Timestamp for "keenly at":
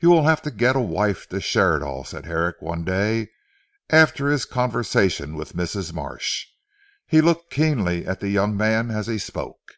7.50-8.20